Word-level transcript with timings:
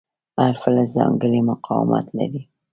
هر 0.39 0.53
فلز 0.61 0.89
ځانګړی 0.97 1.39
مقاومت 1.49 2.05
لري. 2.17 2.41